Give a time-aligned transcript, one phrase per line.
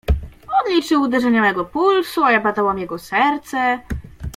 [0.47, 3.79] On liczył uderzenia mego pulsu, a ja badałam jego serce…